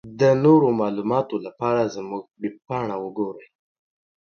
د 0.19 0.21
نورو 0.43 0.67
معلوماتو 0.79 1.35
لپاره 1.45 1.91
زمونږ 1.95 2.23
ويبپاڼه 2.41 2.95
وګورٸ. 3.03 3.37